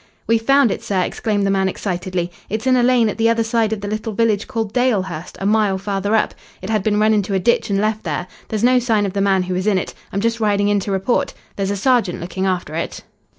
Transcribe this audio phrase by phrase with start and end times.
[0.25, 2.31] "We've found it, sir," exclaimed the man excitedly.
[2.49, 5.45] "It's in a lane at the other side of the little village called Dalehurst, a
[5.45, 6.33] mile farther up.
[6.59, 8.25] It had been run into a ditch and left there.
[8.47, 9.93] There's no sign of the man who was in it.
[10.11, 11.35] I'm just riding in to report.
[11.55, 13.03] There's a sergeant looking after it."